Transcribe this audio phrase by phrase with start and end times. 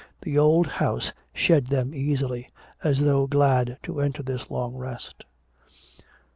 [0.23, 2.47] The old house shed them easily,
[2.83, 5.25] as though glad to enter this long rest.